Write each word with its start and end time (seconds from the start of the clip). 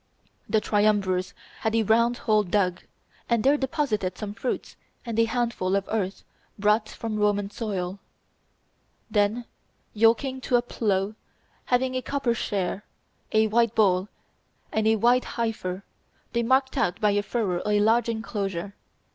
The 0.49 0.59
triumvirs 0.59 1.35
had 1.59 1.75
a 1.75 1.83
round 1.83 2.17
hole 2.17 2.41
dug, 2.41 2.81
and 3.29 3.43
there 3.43 3.55
deposited 3.55 4.17
some 4.17 4.33
fruits 4.33 4.75
and 5.05 5.19
a 5.19 5.25
handful 5.25 5.75
of 5.75 5.87
earth 5.91 6.23
brought 6.57 6.89
from 6.89 7.19
Roman 7.19 7.51
soil; 7.51 7.99
then 9.11 9.45
yoking 9.93 10.41
to 10.41 10.55
a 10.55 10.63
plough, 10.63 11.13
having 11.65 11.93
a 11.93 12.01
copper 12.01 12.33
share, 12.33 12.83
a 13.31 13.45
white 13.45 13.75
bull 13.75 14.07
and 14.71 14.87
a 14.87 14.95
white 14.95 15.25
heifer, 15.37 15.83
they 16.33 16.41
marked 16.41 16.77
out 16.79 16.99
by 16.99 17.11
a 17.11 17.21
furrow 17.21 17.61
a 17.63 17.79
large 17.79 18.09
enclosure. 18.09 18.73